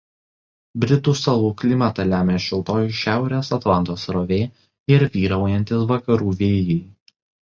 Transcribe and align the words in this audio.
Britų 0.83 1.11
salų 1.17 1.51
klimatą 1.61 2.05
lemia 2.13 2.39
šiltoji 2.45 2.95
Šiaurės 3.01 3.53
Atlanto 3.59 3.99
srovė 4.05 4.41
ir 4.97 5.07
vyraujantys 5.19 5.89
vakarų 5.93 6.35
vėjai. 6.41 6.81